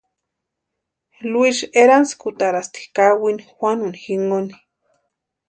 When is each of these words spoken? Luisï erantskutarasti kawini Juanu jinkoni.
Luisï 1.31 1.65
erantskutarasti 1.81 2.79
kawini 2.97 3.43
Juanu 3.53 3.87
jinkoni. 4.01 4.53